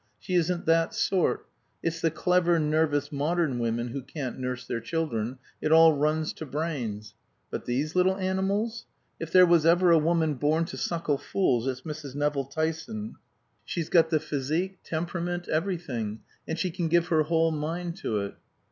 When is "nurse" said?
4.39-4.65